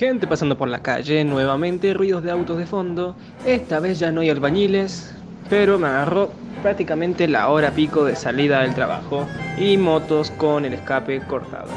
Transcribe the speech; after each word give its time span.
Gente 0.00 0.26
pasando 0.26 0.56
por 0.56 0.68
la 0.68 0.78
calle, 0.78 1.22
nuevamente 1.24 1.92
ruidos 1.92 2.22
de 2.22 2.30
autos 2.30 2.56
de 2.56 2.64
fondo. 2.64 3.14
Esta 3.44 3.80
vez 3.80 3.98
ya 3.98 4.10
no 4.10 4.22
hay 4.22 4.30
albañiles, 4.30 5.14
pero 5.50 5.78
me 5.78 5.88
agarró 5.88 6.30
prácticamente 6.62 7.28
la 7.28 7.50
hora 7.50 7.70
pico 7.70 8.06
de 8.06 8.16
salida 8.16 8.62
del 8.62 8.74
trabajo 8.74 9.26
y 9.58 9.76
motos 9.76 10.30
con 10.30 10.64
el 10.64 10.72
escape 10.72 11.20
cortado. 11.20 11.68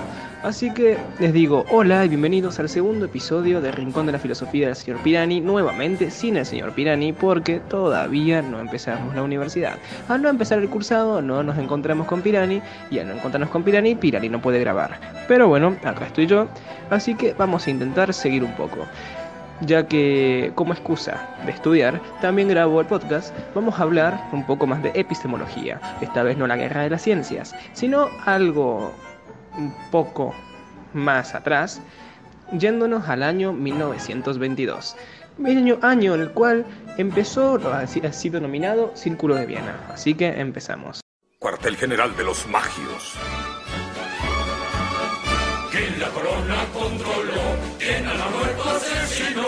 Así 0.43 0.73
que 0.73 0.97
les 1.19 1.31
digo 1.31 1.63
hola 1.69 2.03
y 2.03 2.09
bienvenidos 2.09 2.59
al 2.59 2.67
segundo 2.67 3.05
episodio 3.05 3.61
de 3.61 3.71
Rincón 3.71 4.05
de 4.07 4.11
la 4.11 4.19
Filosofía 4.19 4.67
del 4.67 4.75
señor 4.75 4.99
Pirani, 4.99 5.39
nuevamente 5.39 6.11
sin 6.11 6.35
el 6.35 6.45
señor 6.45 6.73
Pirani 6.73 7.13
porque 7.13 7.61
todavía 7.61 8.41
no 8.41 8.59
empezamos 8.59 9.15
la 9.15 9.23
universidad. 9.23 9.77
Al 10.09 10.21
no 10.21 10.27
empezar 10.27 10.59
el 10.59 10.69
cursado 10.69 11.21
no 11.21 11.43
nos 11.43 11.57
encontramos 11.57 12.07
con 12.07 12.21
Pirani 12.21 12.61
y 12.91 12.99
al 12.99 13.07
no 13.07 13.13
encontrarnos 13.13 13.51
con 13.51 13.63
Pirani, 13.63 13.95
Pirani 13.95 14.27
no 14.27 14.41
puede 14.41 14.59
grabar. 14.59 14.99
Pero 15.29 15.47
bueno, 15.47 15.77
acá 15.81 16.07
estoy 16.07 16.27
yo, 16.27 16.49
así 16.89 17.15
que 17.15 17.33
vamos 17.35 17.65
a 17.65 17.69
intentar 17.69 18.13
seguir 18.13 18.43
un 18.43 18.53
poco 18.55 18.85
ya 19.61 19.87
que 19.87 20.51
como 20.55 20.73
excusa 20.73 21.25
de 21.45 21.51
estudiar, 21.51 22.01
también 22.19 22.49
grabo 22.49 22.81
el 22.81 22.87
podcast, 22.87 23.33
vamos 23.55 23.79
a 23.79 23.83
hablar 23.83 24.19
un 24.33 24.45
poco 24.45 24.67
más 24.67 24.83
de 24.83 24.91
epistemología, 24.93 25.79
esta 26.01 26.21
vez 26.21 26.37
no 26.37 26.47
la 26.47 26.57
guerra 26.57 26.81
de 26.81 26.89
las 26.89 27.01
ciencias, 27.01 27.55
sino 27.71 28.09
algo 28.25 28.91
un 29.57 29.73
poco 29.91 30.33
más 30.93 31.35
atrás, 31.35 31.81
yéndonos 32.57 33.07
al 33.09 33.23
año 33.23 33.53
1922. 33.53 34.95
Año, 35.45 35.79
año 35.81 36.13
en 36.13 36.21
el 36.21 36.31
cual 36.31 36.65
empezó, 36.97 37.59
ha 37.73 37.87
sido 37.87 38.39
nominado 38.39 38.91
Círculo 38.95 39.35
de 39.35 39.45
Viena. 39.45 39.79
Así 39.91 40.13
que 40.13 40.27
empezamos. 40.27 41.01
Cuartel 41.39 41.75
General 41.75 42.15
de 42.15 42.23
los 42.23 42.47
Magios. 42.47 43.15
¿Quién 45.71 45.99
la 45.99 46.07
corona 46.09 46.65
controló? 46.71 47.41
¿Quién 47.79 48.05
a 48.07 48.13
la 48.13 48.27
muerte 48.29 48.61
asesinó? 48.69 49.47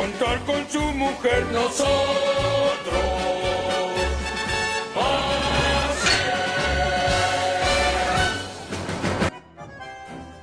Contar 0.00 0.40
con 0.46 0.66
su 0.68 0.80
mujer? 0.80 1.44
Nosotros. 1.52 1.90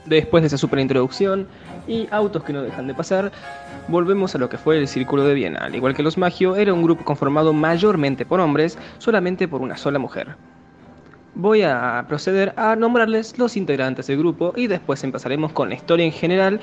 Después 0.05 0.43
de 0.43 0.47
esa 0.47 0.57
super 0.57 0.79
introducción 0.79 1.47
y 1.87 2.07
autos 2.11 2.43
que 2.43 2.53
no 2.53 2.61
dejan 2.61 2.87
de 2.87 2.93
pasar, 2.93 3.31
volvemos 3.87 4.35
a 4.35 4.37
lo 4.37 4.47
que 4.47 4.57
fue 4.57 4.77
el 4.77 4.87
Círculo 4.87 5.23
de 5.23 5.33
Viena. 5.33 5.59
Al 5.59 5.75
igual 5.75 5.95
que 5.95 6.03
los 6.03 6.17
Magio, 6.17 6.55
era 6.55 6.73
un 6.73 6.83
grupo 6.83 7.03
conformado 7.03 7.51
mayormente 7.51 8.25
por 8.25 8.39
hombres, 8.39 8.77
solamente 8.99 9.47
por 9.47 9.61
una 9.61 9.75
sola 9.75 9.97
mujer. 9.97 10.35
Voy 11.33 11.63
a 11.63 12.05
proceder 12.07 12.53
a 12.57 12.75
nombrarles 12.75 13.37
los 13.37 13.57
integrantes 13.57 14.07
del 14.07 14.17
grupo 14.19 14.53
y 14.55 14.67
después 14.67 15.03
empezaremos 15.03 15.51
con 15.51 15.69
la 15.69 15.75
historia 15.75 16.05
en 16.05 16.11
general, 16.11 16.59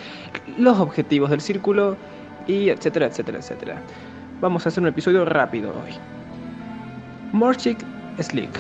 los 0.59 0.79
objetivos 0.79 1.31
del 1.31 1.41
círculo 1.41 1.97
y 2.47 2.69
etcétera, 2.71 3.07
etcétera, 3.07 3.39
etcétera. 3.39 3.77
Vamos 4.41 4.67
a 4.67 4.69
hacer 4.69 4.83
un 4.83 4.89
episodio 4.89 5.25
rápido 5.25 5.71
hoy. 5.71 5.95
Morchik 7.33 7.79
Slick, 8.21 8.51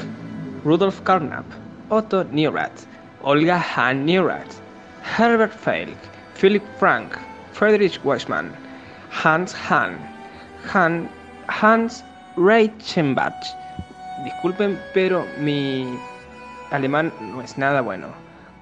Rudolf 0.64 1.00
Carnap, 1.02 1.44
Otto 1.90 2.24
Neurath, 2.24 2.86
Olga 3.22 3.58
Hahn 3.58 4.04
Neurath, 4.04 4.60
Herbert 5.02 5.52
Feilk, 5.52 5.98
Philip 6.40 6.62
Frank, 6.78 7.16
Friedrich 7.52 8.00
Weissmann, 8.04 8.50
Hans 9.10 9.52
Hahn, 9.52 9.98
Han, 10.72 11.08
Hans 11.48 12.02
Reichenbach. 12.36 13.44
Disculpen, 14.24 14.78
pero 14.92 15.24
mi 15.38 15.86
alemán 16.70 17.12
no 17.20 17.40
es 17.40 17.56
nada 17.58 17.80
bueno. 17.80 18.08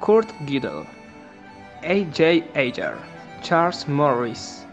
Kurt 0.01 0.29
Gödel, 0.47 0.85
A.J. 1.85 2.45
Ager, 2.55 2.99
Charles 3.43 3.87
Morris, 3.89 4.67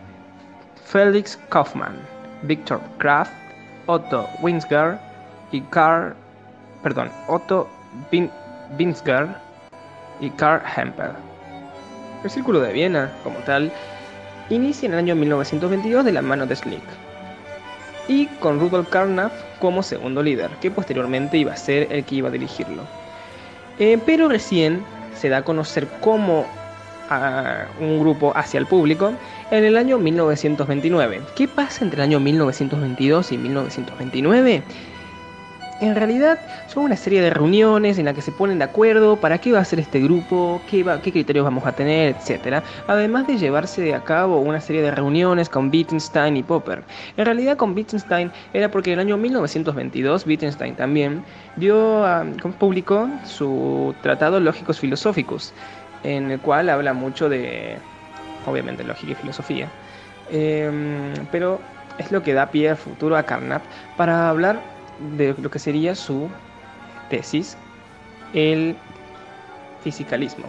Felix 0.91 1.37
Kaufmann, 1.49 1.95
Victor 2.41 2.81
Kraft, 2.97 3.31
Otto 3.85 4.27
Winsgar 4.41 4.99
y 5.51 5.61
Karl, 5.61 6.15
perdón, 6.81 7.11
Otto 7.27 7.69
Bin, 8.09 8.31
Binsgar 8.75 9.39
y 10.19 10.31
Karl 10.31 10.63
Hempel. 10.75 11.11
El 12.23 12.29
Círculo 12.31 12.59
de 12.59 12.73
Viena, 12.73 13.11
como 13.23 13.37
tal, 13.39 13.71
inicia 14.49 14.87
en 14.87 14.93
el 14.93 14.99
año 14.99 15.15
1922 15.15 16.05
de 16.05 16.11
la 16.11 16.23
mano 16.23 16.47
de 16.47 16.55
Slick 16.55 16.81
y 18.07 18.25
con 18.39 18.59
Rudolf 18.59 18.89
Carnap 18.89 19.31
como 19.59 19.83
segundo 19.83 20.23
líder, 20.23 20.49
que 20.59 20.71
posteriormente 20.71 21.37
iba 21.37 21.53
a 21.53 21.57
ser 21.57 21.87
el 21.91 22.03
que 22.03 22.15
iba 22.15 22.29
a 22.29 22.31
dirigirlo. 22.31 22.81
Eh, 23.77 23.99
pero 24.07 24.27
recién 24.27 24.83
se 25.15 25.29
da 25.29 25.37
a 25.37 25.43
conocer 25.43 25.87
como 26.01 26.47
a 27.09 27.67
un 27.79 27.99
grupo 27.99 28.31
hacia 28.35 28.59
el 28.59 28.65
público 28.65 29.13
en 29.51 29.63
el 29.63 29.77
año 29.77 29.97
1929. 29.97 31.21
¿Qué 31.35 31.47
pasa 31.47 31.83
entre 31.83 32.01
el 32.01 32.09
año 32.09 32.19
1922 32.19 33.31
y 33.31 33.37
1929? 33.37 34.63
En 35.81 35.95
realidad 35.95 36.39
son 36.67 36.83
una 36.83 36.97
serie 36.97 37.21
de 37.21 37.29
reuniones 37.29 37.97
en 37.97 38.05
las 38.05 38.13
que 38.13 38.21
se 38.21 38.33
ponen 38.33 38.57
de 38.57 38.65
acuerdo 38.65 39.15
para 39.15 39.37
qué 39.37 39.53
va 39.53 39.59
a 39.59 39.65
ser 39.65 39.79
este 39.79 40.01
grupo, 40.01 40.61
qué, 40.69 40.83
criterios 41.01 41.45
vamos 41.45 41.65
a 41.65 41.71
tener, 41.71 42.17
etc. 42.17 42.61
Además 42.85 43.27
de 43.27 43.37
llevarse 43.37 43.95
a 43.95 44.03
cabo 44.03 44.41
una 44.41 44.59
serie 44.59 44.81
de 44.81 44.91
reuniones 44.91 45.47
con 45.47 45.69
Wittgenstein 45.69 46.35
y 46.35 46.43
Popper. 46.43 46.83
En 47.15 47.23
realidad 47.23 47.55
con 47.55 47.73
Wittgenstein 47.73 48.29
era 48.53 48.69
porque 48.69 48.91
en 48.91 48.99
el 48.99 49.07
año 49.07 49.15
1922 49.15 50.25
Wittgenstein 50.27 50.75
también 50.75 51.23
dio 51.55 52.05
a, 52.05 52.25
publicó 52.59 53.09
su 53.23 53.95
Tratado 54.01 54.41
Lógicos 54.41 54.81
Filosóficos, 54.81 55.53
en 56.03 56.31
el 56.31 56.39
cual 56.39 56.69
habla 56.69 56.93
mucho 56.93 57.29
de, 57.29 57.77
obviamente, 58.45 58.83
lógica 58.83 59.11
y 59.11 59.15
filosofía. 59.15 59.69
Eh, 60.31 61.13
pero 61.31 61.59
es 61.97 62.11
lo 62.11 62.23
que 62.23 62.33
da 62.33 62.49
pie 62.49 62.69
al 62.69 62.77
futuro 62.77 63.17
a 63.17 63.23
Carnap 63.23 63.61
para 63.97 64.29
hablar 64.29 64.61
de 65.17 65.35
lo 65.41 65.49
que 65.49 65.59
sería 65.59 65.95
su 65.95 66.29
tesis, 67.09 67.57
el 68.33 68.75
fisicalismo. 69.83 70.45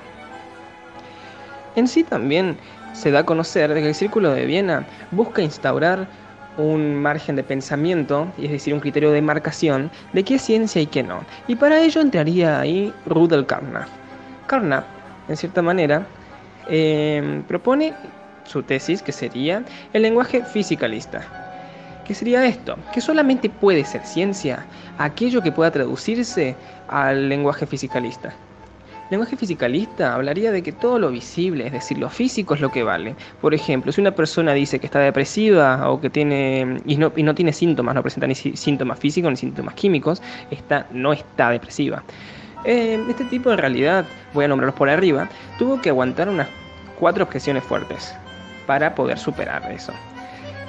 En 1.77 1.87
sí 1.87 2.05
también 2.05 2.57
se 2.93 3.11
da 3.11 3.21
a 3.21 3.25
conocer 3.25 3.73
que 3.75 3.89
el 3.89 3.95
Círculo 3.95 4.33
de 4.33 4.45
Viena 4.45 4.85
busca 5.11 5.43
instaurar 5.43 6.09
un 6.57 6.97
margen 6.97 7.37
de 7.37 7.45
pensamiento, 7.45 8.27
es 8.37 8.51
decir, 8.51 8.75
un 8.75 8.81
criterio 8.81 9.13
de 9.13 9.23
marcación 9.23 9.91
de 10.13 10.25
qué 10.25 10.35
es 10.35 10.43
ciencia 10.43 10.83
y 10.83 10.87
qué 10.87 11.03
no. 11.03 11.25
Y 11.47 11.57
para 11.57 11.81
ello 11.81 12.01
entraría 12.01 12.61
ahí 12.61 12.93
Rudolf 13.07 13.47
Carnap. 13.47 13.89
Carnap, 14.47 14.85
en 15.31 15.37
cierta 15.37 15.63
manera, 15.63 16.07
eh, 16.69 17.43
propone 17.47 17.95
su 18.45 18.63
tesis 18.63 19.01
que 19.01 19.13
sería 19.13 19.65
el 19.93 20.03
lenguaje 20.03 20.45
fisicalista. 20.45 21.23
¿Qué 22.05 22.15
sería 22.15 22.45
esto? 22.45 22.77
Que 22.93 23.01
solamente 23.01 23.49
puede 23.49 23.85
ser 23.85 24.05
ciencia 24.05 24.67
aquello 24.99 25.41
que 25.41 25.53
pueda 25.53 25.71
traducirse 25.71 26.57
al 26.89 27.29
lenguaje 27.29 27.65
fisicalista. 27.67 28.35
El 29.11 29.19
lenguaje 29.19 29.37
fisicalista 29.37 30.15
hablaría 30.15 30.51
de 30.51 30.63
que 30.63 30.73
todo 30.73 30.99
lo 30.99 31.11
visible, 31.11 31.67
es 31.67 31.73
decir, 31.73 31.99
lo 31.99 32.11
físico 32.11 32.55
es 32.55 32.61
lo 32.61 32.71
que 32.71 32.83
vale. 32.83 33.15
Por 33.41 33.55
ejemplo, 33.55 33.93
si 33.93 34.01
una 34.01 34.13
persona 34.13 34.53
dice 34.53 34.81
que 34.81 34.87
está 34.87 34.99
depresiva 34.99 35.89
o 35.91 36.01
que 36.01 36.11
tiene 36.11 36.81
y 36.87 36.97
no, 36.97 37.13
y 37.15 37.23
no 37.23 37.35
tiene 37.35 37.53
síntomas, 37.53 37.95
no 37.95 38.03
presenta 38.03 38.27
ni 38.27 38.35
síntomas 38.35 38.99
físicos 38.99 39.31
ni 39.31 39.37
síntomas 39.37 39.75
químicos, 39.75 40.21
está, 40.51 40.87
no 40.93 41.13
está 41.13 41.51
depresiva. 41.51 42.03
Eh, 42.65 43.03
este 43.09 43.25
tipo 43.25 43.51
de 43.51 43.57
realidad, 43.57 44.05
voy 44.35 44.45
a 44.45 44.49
nombrarlos 44.49 44.77
por 44.77 44.89
arriba, 44.89 45.29
tuvo 45.59 45.81
que 45.81 45.89
aguantar 45.89 46.29
unas 46.29 46.49
cuatro 46.99 47.25
objeciones 47.25 47.65
fuertes 47.65 48.15
para 48.67 48.95
poder 48.95 49.19
superar 49.19 49.71
eso. 49.73 49.93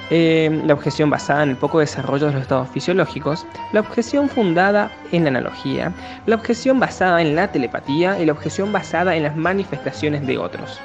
Eh, 0.10 0.62
la 0.66 0.74
objeción 0.74 1.10
basada 1.10 1.44
en 1.44 1.52
el 1.52 1.56
poco 1.56 1.80
desarrollo 1.80 2.28
de 2.28 2.34
los 2.34 2.42
estados 2.42 2.70
fisiológicos, 2.70 3.46
la 3.72 3.80
objeción 3.80 4.28
fundada 4.28 4.92
en 5.12 5.24
la 5.24 5.30
analogía, 5.30 5.94
la 6.26 6.36
objeción 6.36 6.80
basada 6.80 7.22
en 7.22 7.36
la 7.36 7.50
telepatía 7.50 8.20
y 8.20 8.26
la 8.26 8.34
objeción 8.34 8.74
basada 8.74 9.16
en 9.16 9.24
las 9.24 9.38
manifestaciones 9.38 10.26
de 10.28 10.38
otros. 10.38 10.82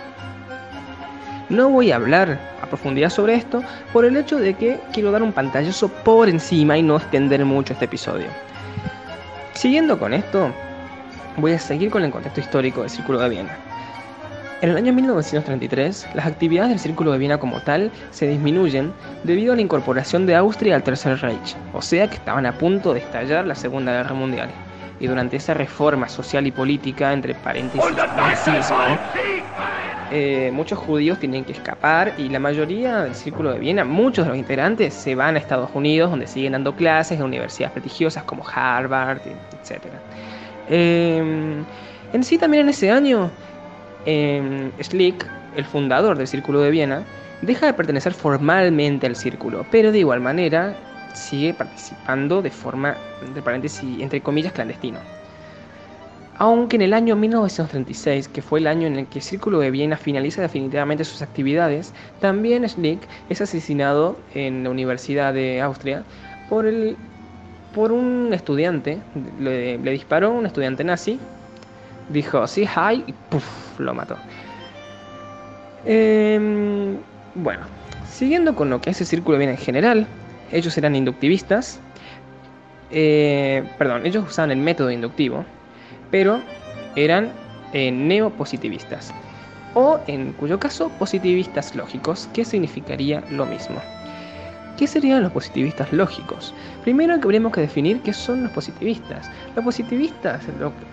No 1.49 1.71
voy 1.71 1.91
a 1.91 1.97
hablar 1.97 2.39
a 2.63 2.67
profundidad 2.67 3.11
sobre 3.11 3.35
esto 3.35 3.63
por 3.93 4.05
el 4.05 4.17
hecho 4.17 4.37
de 4.37 4.55
que 4.55 4.79
quiero 4.93 5.11
dar 5.11 5.23
un 5.23 5.33
pantallazo 5.33 5.89
por 5.89 6.29
encima 6.29 6.77
y 6.79 6.83
no 6.83 6.97
extender 6.97 7.45
mucho 7.45 7.73
este 7.73 7.85
episodio. 7.87 8.27
Siguiendo 9.55 9.99
con 9.99 10.13
esto, 10.13 10.53
voy 11.37 11.53
a 11.53 11.59
seguir 11.59 11.91
con 11.91 12.05
el 12.05 12.11
contexto 12.11 12.41
histórico 12.41 12.81
del 12.81 12.91
Círculo 12.91 13.19
de 13.21 13.29
Viena. 13.29 13.57
En 14.63 14.71
el 14.71 14.77
año 14.77 14.93
1933, 14.95 16.09
las 16.15 16.27
actividades 16.27 16.71
del 16.71 16.79
Círculo 16.79 17.13
de 17.13 17.19
Viena 17.19 17.39
como 17.39 17.61
tal 17.61 17.91
se 18.11 18.27
disminuyen 18.27 18.93
debido 19.25 19.53
a 19.53 19.57
la 19.57 19.63
incorporación 19.63 20.25
de 20.25 20.35
Austria 20.35 20.77
al 20.77 20.83
Tercer 20.83 21.21
Reich, 21.21 21.57
o 21.75 21.83
sea 21.83 22.09
que 22.09 22.15
estaban 22.15 22.47
a 22.47 22.57
punto 22.57 22.95
de 22.95 23.01
estallar 23.01 23.47
la 23.47 23.55
Segunda 23.55 23.93
Guerra 23.93 24.15
Mundial. 24.15 24.49
Y 24.99 25.09
durante 25.09 25.37
esa 25.37 25.53
reforma 25.53 26.09
social 26.09 26.47
y 26.47 26.53
política, 26.53 27.13
entre 27.13 27.35
paréntesis, 27.35 27.85
nazismo, 28.17 28.79
eh, 30.11 30.51
muchos 30.55 30.79
judíos 30.79 31.19
tienen 31.19 31.45
que 31.45 31.53
escapar 31.53 32.15
y 32.17 32.29
la 32.31 32.39
mayoría 32.39 32.99
del 33.03 33.15
círculo 33.15 33.53
de 33.53 33.59
Viena, 33.59 33.85
muchos 33.85 34.25
de 34.25 34.31
los 34.31 34.39
integrantes 34.39 34.95
se 34.95 35.15
van 35.15 35.35
a 35.35 35.39
Estados 35.39 35.69
Unidos 35.75 36.11
donde 36.11 36.29
siguen 36.29 36.53
dando 36.53 36.75
clases 36.75 37.19
en 37.19 37.25
universidades 37.25 37.73
prestigiosas 37.73 38.23
como 38.23 38.43
Harvard, 38.49 39.19
etc. 39.27 39.83
Em, 40.69 41.65
en 42.13 42.25
sí 42.25 42.39
también 42.39 42.65
en 42.65 42.69
ese 42.71 42.91
año, 42.91 43.31
eh, 44.05 44.71
Schlick, 44.81 45.27
el 45.57 45.65
fundador 45.65 46.19
del 46.19 46.27
círculo 46.27 46.61
de 46.61 46.71
Viena, 46.71 47.05
deja 47.43 47.67
de 47.67 47.75
pertenecer 47.75 48.15
formalmente 48.15 49.07
al 49.07 49.17
círculo, 49.17 49.65
pero 49.71 49.93
de 49.93 49.99
igual 49.99 50.21
manera 50.21 50.75
sigue 51.15 51.55
participando 51.55 52.43
de 52.43 52.51
forma, 52.51 52.97
entre 53.27 53.43
paréntesis, 53.43 54.01
entre 54.01 54.21
comillas, 54.21 54.53
clandestino. 54.53 54.99
Aunque 56.39 56.77
en 56.77 56.83
el 56.83 56.93
año 56.93 57.17
1936, 57.17 58.29
que 58.29 58.43
fue 58.43 58.59
el 58.61 58.67
año 58.67 58.87
en 58.87 58.97
el 58.97 59.07
que 59.07 59.21
el 59.21 59.25
Círculo 59.25 59.59
de 59.59 59.71
Viena 59.71 59.97
finaliza 59.97 60.43
definitivamente 60.43 61.05
sus 61.05 61.23
actividades, 61.23 61.95
también 62.21 62.69
Schlick 62.69 63.01
es 63.31 63.41
asesinado 63.41 64.19
en 64.35 64.63
la 64.63 64.71
Universidad 64.71 65.33
de 65.33 65.63
Austria 65.63 66.05
por, 66.51 66.67
el, 66.67 66.99
por 67.77 67.93
un 67.93 68.33
estudiante, 68.33 68.99
le, 69.39 69.77
disparó 69.77 70.33
un 70.33 70.47
estudiante 70.47 70.83
nazi, 70.83 71.21
dijo 72.09 72.47
sí, 72.47 72.63
hi, 72.63 73.05
y 73.07 73.13
puff, 73.13 73.79
lo 73.79 73.93
mató. 73.93 74.17
Em, 75.85 76.97
bueno, 77.35 77.61
siguiendo 78.11 78.55
con 78.57 78.71
lo 78.71 78.81
que 78.81 78.89
es 78.89 79.01
el 79.03 79.07
Círculo 79.07 79.35
de 79.35 79.41
Viena 79.41 79.53
en 79.53 79.59
general, 79.59 80.07
ellos 80.53 80.79
eran 80.79 80.97
inductivistas, 80.97 81.79
eh, 82.91 83.63
perdón, 83.77 84.07
ellos 84.07 84.25
usaban 84.27 84.53
el 84.53 84.59
método 84.59 84.91
inductivo, 84.91 85.45
pero 86.11 86.41
eran 86.95 87.31
eh, 87.75 87.93
neopositivistas, 87.93 89.13
o 89.75 90.01
en 90.07 90.33
cuyo 90.33 90.59
caso 90.59 90.89
positivistas 90.99 91.77
lógicos, 91.77 92.27
que 92.33 92.47
significaría 92.47 93.23
lo 93.31 93.45
mismo. 93.45 93.83
¿Qué 94.77 94.87
serían 94.87 95.23
los 95.23 95.33
positivistas 95.33 95.91
lógicos? 95.91 96.53
Primero 96.83 97.15
habríamos 97.15 97.53
que 97.53 97.63
definir 97.63 98.03
qué 98.03 98.13
son 98.13 98.43
los 98.43 98.53
positivistas. 98.53 99.31
Los 99.55 99.65
positivistas, 99.65 100.43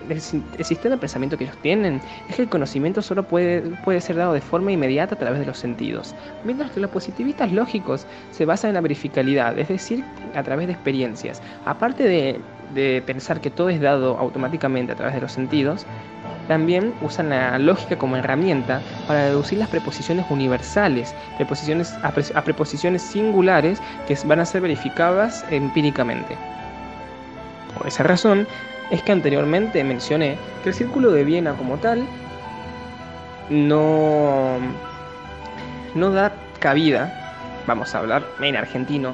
el, 0.09 0.21
sistema 0.21 0.95
de 0.95 0.99
pensamiento 0.99 1.37
que 1.37 1.43
ellos 1.43 1.57
tienen 1.61 1.99
es 2.29 2.37
que 2.37 2.43
el 2.43 2.49
conocimiento 2.49 3.01
solo 3.01 3.23
puede, 3.23 3.61
puede 3.83 3.99
ser 3.99 4.15
dado 4.15 4.31
de 4.31 4.39
forma 4.39 4.71
inmediata 4.71 5.15
a 5.15 5.19
través 5.19 5.41
de 5.41 5.45
los 5.45 5.57
sentidos, 5.57 6.15
mientras 6.45 6.71
que 6.71 6.79
los 6.79 6.91
positivistas 6.91 7.51
lógicos 7.51 8.07
se 8.31 8.45
basan 8.45 8.69
en 8.69 8.75
la 8.75 8.81
verificabilidad, 8.81 9.59
es 9.59 9.67
decir, 9.67 10.05
a 10.33 10.43
través 10.43 10.67
de 10.67 10.73
experiencias. 10.73 11.41
Aparte 11.65 12.03
de 12.03 12.39
de 12.73 13.03
pensar 13.05 13.41
que 13.41 13.49
todo 13.49 13.69
es 13.69 13.79
dado 13.79 14.17
automáticamente 14.17 14.93
a 14.93 14.95
través 14.95 15.15
de 15.15 15.21
los 15.21 15.31
sentidos, 15.31 15.85
también 16.47 16.93
usan 17.01 17.29
la 17.29 17.57
lógica 17.57 17.97
como 17.97 18.15
herramienta 18.15 18.81
para 19.07 19.25
deducir 19.25 19.59
las 19.59 19.69
preposiciones 19.69 20.25
universales, 20.29 21.15
preposiciones 21.37 21.93
a, 22.03 22.41
preposiciones 22.43 23.01
singulares 23.01 23.79
que 24.07 24.17
van 24.25 24.39
a 24.39 24.45
ser 24.45 24.61
verificadas 24.61 25.45
empíricamente. 25.49 26.37
Por 27.77 27.87
esa 27.87 28.03
razón 28.03 28.47
es 28.91 29.01
que 29.01 29.11
anteriormente 29.11 29.83
mencioné 29.83 30.37
que 30.63 30.69
el 30.69 30.75
círculo 30.75 31.11
de 31.11 31.23
Viena 31.23 31.53
como 31.53 31.77
tal 31.77 32.03
no, 33.49 34.57
no 35.95 36.11
da 36.11 36.33
cabida, 36.59 37.63
vamos 37.65 37.95
a 37.95 37.99
hablar 37.99 38.23
en 38.41 38.55
argentino, 38.55 39.13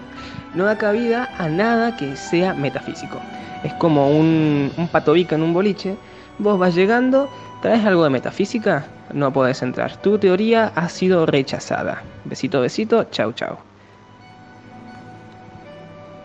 no 0.55 0.65
da 0.65 0.77
cabida 0.77 1.29
a 1.37 1.47
nada 1.47 1.95
que 1.95 2.15
sea 2.15 2.53
metafísico 2.53 3.19
es 3.63 3.73
como 3.73 4.09
un, 4.09 4.71
un 4.77 4.87
patobica 4.87 5.35
en 5.35 5.43
un 5.43 5.53
boliche. 5.53 5.95
Vos 6.39 6.57
vas 6.57 6.73
llegando, 6.73 7.29
traes 7.61 7.85
algo 7.85 8.03
de 8.05 8.09
metafísica, 8.09 8.85
no 9.13 9.31
podés 9.31 9.61
entrar. 9.61 9.97
Tu 9.97 10.17
teoría 10.17 10.71
ha 10.75 10.89
sido 10.89 11.25
rechazada. 11.25 12.01
Besito, 12.25 12.61
besito, 12.61 13.03
chau, 13.05 13.33
chau. 13.33 13.57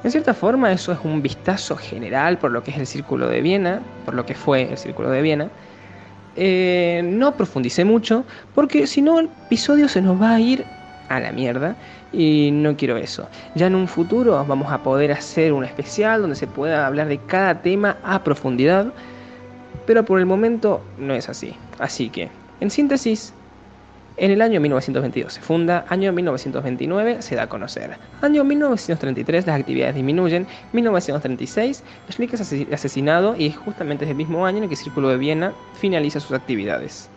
En 0.04 0.10
cierta 0.10 0.34
forma, 0.34 0.70
eso 0.70 0.92
es 0.92 0.98
un 1.02 1.22
vistazo 1.22 1.76
general 1.76 2.38
por 2.38 2.50
lo 2.50 2.62
que 2.62 2.70
es 2.70 2.76
el 2.76 2.86
Círculo 2.86 3.26
de 3.26 3.40
Viena, 3.40 3.80
por 4.04 4.14
lo 4.14 4.26
que 4.26 4.34
fue 4.34 4.70
el 4.70 4.76
Círculo 4.76 5.10
de 5.10 5.22
Viena. 5.22 5.48
Eh, 6.36 7.00
no 7.04 7.34
profundicé 7.36 7.84
mucho, 7.84 8.24
porque 8.54 8.86
si 8.86 9.00
no, 9.00 9.18
el 9.18 9.30
episodio 9.46 9.88
se 9.88 10.02
nos 10.02 10.20
va 10.20 10.34
a 10.34 10.40
ir 10.40 10.64
a 11.08 11.20
la 11.20 11.32
mierda 11.32 11.76
y 12.12 12.50
no 12.52 12.76
quiero 12.76 12.96
eso. 12.96 13.28
Ya 13.54 13.66
en 13.66 13.74
un 13.74 13.88
futuro 13.88 14.44
vamos 14.46 14.70
a 14.72 14.82
poder 14.82 15.10
hacer 15.10 15.52
un 15.52 15.64
especial 15.64 16.20
donde 16.20 16.36
se 16.36 16.46
pueda 16.46 16.86
hablar 16.86 17.08
de 17.08 17.18
cada 17.18 17.62
tema 17.62 17.96
a 18.02 18.22
profundidad, 18.22 18.92
pero 19.86 20.04
por 20.04 20.18
el 20.18 20.26
momento 20.26 20.82
no 20.98 21.14
es 21.14 21.28
así. 21.28 21.54
Así 21.78 22.08
que, 22.08 22.30
en 22.60 22.70
síntesis, 22.70 23.32
en 24.16 24.30
el 24.30 24.42
año 24.42 24.60
1922 24.60 25.32
se 25.32 25.40
funda, 25.40 25.84
año 25.88 26.12
1929 26.12 27.20
se 27.20 27.34
da 27.34 27.42
a 27.42 27.46
conocer, 27.48 27.98
año 28.22 28.44
1933 28.44 29.46
las 29.46 29.58
actividades 29.58 29.96
disminuyen, 29.96 30.46
1936 30.72 31.82
Schlick 32.10 32.34
es 32.34 32.40
asesinado 32.72 33.34
y 33.36 33.46
es 33.46 33.56
justamente 33.56 34.04
ese 34.04 34.14
mismo 34.14 34.46
año 34.46 34.58
en 34.58 34.64
el 34.64 34.68
que 34.68 34.76
el 34.76 34.80
Círculo 34.80 35.08
de 35.08 35.16
Viena 35.16 35.52
finaliza 35.72 36.20
sus 36.20 36.30
actividades. 36.30 37.10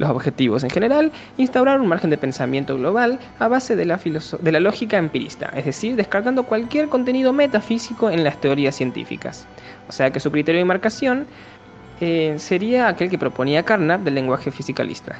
Los 0.00 0.08
objetivos 0.08 0.64
en 0.64 0.70
general, 0.70 1.12
instaurar 1.36 1.78
un 1.78 1.86
margen 1.86 2.08
de 2.08 2.16
pensamiento 2.16 2.74
global 2.74 3.18
a 3.38 3.48
base 3.48 3.76
de 3.76 3.84
la, 3.84 3.98
de 3.98 4.52
la 4.52 4.58
lógica 4.58 4.96
empirista, 4.96 5.52
es 5.54 5.66
decir, 5.66 5.94
descartando 5.94 6.44
cualquier 6.44 6.88
contenido 6.88 7.34
metafísico 7.34 8.08
en 8.08 8.24
las 8.24 8.40
teorías 8.40 8.74
científicas. 8.74 9.46
O 9.90 9.92
sea 9.92 10.10
que 10.10 10.18
su 10.18 10.32
criterio 10.32 10.60
de 10.60 10.64
marcación 10.64 11.26
eh, 12.00 12.34
sería 12.38 12.88
aquel 12.88 13.10
que 13.10 13.18
proponía 13.18 13.62
Carnap 13.62 14.00
del 14.00 14.14
lenguaje 14.14 14.50
fisicalista. 14.50 15.18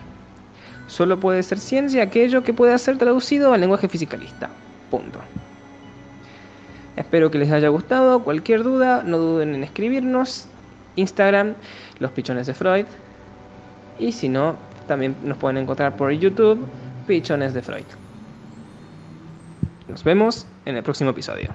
Solo 0.87 1.21
puede 1.21 1.43
ser 1.43 1.59
ciencia 1.59 2.03
aquello 2.03 2.43
que 2.43 2.55
pueda 2.55 2.79
ser 2.79 2.97
traducido 2.97 3.53
al 3.53 3.61
lenguaje 3.61 3.87
fisicalista. 3.87 4.49
Punto. 4.91 5.19
Espero 6.97 7.31
que 7.31 7.37
les 7.37 7.53
haya 7.53 7.69
gustado. 7.69 8.23
Cualquier 8.23 8.63
duda, 8.63 9.03
no 9.05 9.19
duden 9.19 9.55
en 9.55 9.63
escribirnos. 9.63 10.47
Instagram, 10.97 11.53
los 11.99 12.13
pichones 12.13 12.47
de 12.47 12.55
Freud. 12.55 12.87
Y 13.99 14.13
si 14.13 14.31
no, 14.31 14.57
también 14.91 15.15
nos 15.23 15.39
pueden 15.39 15.57
encontrar 15.57 15.97
por 15.97 16.11
YouTube, 16.11 16.67
Pichones 17.07 17.55
de 17.55 17.63
Freud. 17.63 17.85
Nos 19.87 20.03
vemos 20.03 20.49
en 20.65 20.75
el 20.75 20.83
próximo 20.83 21.11
episodio. 21.11 21.55